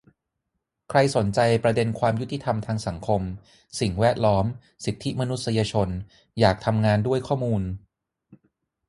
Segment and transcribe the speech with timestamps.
[0.89, 3.21] ใครสนใจประเด็นความยุติธรรมทางสังคม
[3.79, 4.45] สิ่งแวดล้อม
[4.85, 5.89] สิทธิมนุษยชน
[6.39, 7.63] อยากทำงานด้วยข้อมูล